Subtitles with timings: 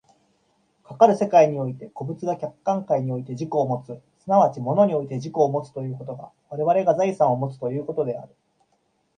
[0.83, 8.33] かかる世界において個物が客観界において自己をもつ、即ち物において自己をもつということが我々が財産をもつということである。